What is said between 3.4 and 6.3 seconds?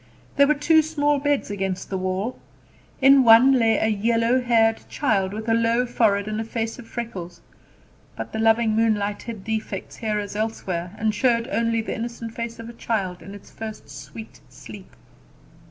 lay a yellow haired child, with a low forehead